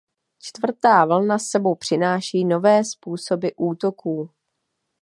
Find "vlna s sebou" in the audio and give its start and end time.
1.05-1.75